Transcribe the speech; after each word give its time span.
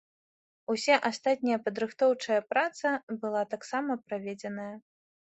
Уся 0.73 0.95
астатняя 1.09 1.57
падрыхтоўчая 1.67 2.37
праца 2.53 2.95
была 3.27 3.45
таксама 3.53 3.99
праведзеная. 4.07 4.73